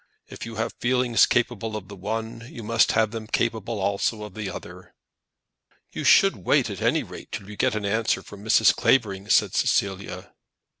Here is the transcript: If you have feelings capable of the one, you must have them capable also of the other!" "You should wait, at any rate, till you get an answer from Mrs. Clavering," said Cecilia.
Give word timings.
If 0.27 0.47
you 0.47 0.55
have 0.55 0.73
feelings 0.79 1.27
capable 1.27 1.75
of 1.77 1.87
the 1.87 1.95
one, 1.95 2.49
you 2.51 2.63
must 2.63 2.93
have 2.93 3.11
them 3.11 3.27
capable 3.27 3.77
also 3.79 4.23
of 4.23 4.33
the 4.33 4.49
other!" 4.49 4.95
"You 5.91 6.03
should 6.03 6.37
wait, 6.37 6.71
at 6.71 6.81
any 6.81 7.03
rate, 7.03 7.31
till 7.31 7.47
you 7.47 7.55
get 7.55 7.75
an 7.75 7.85
answer 7.85 8.23
from 8.23 8.43
Mrs. 8.43 8.75
Clavering," 8.75 9.29
said 9.29 9.53
Cecilia. 9.53 10.33